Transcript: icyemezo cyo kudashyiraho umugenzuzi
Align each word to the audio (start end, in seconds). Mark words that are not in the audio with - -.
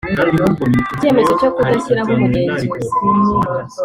icyemezo 0.93 1.31
cyo 1.39 1.49
kudashyiraho 1.55 2.09
umugenzuzi 2.15 2.95